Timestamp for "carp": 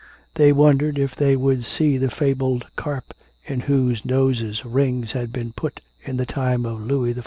2.75-3.13